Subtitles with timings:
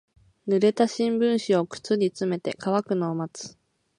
[0.47, 3.55] 濡れた新聞紙を靴に詰めて乾くのを待つ。